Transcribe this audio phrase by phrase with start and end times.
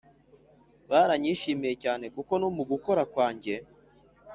[0.89, 3.53] baranyishimiye cyane kuko no mugukora kwanjye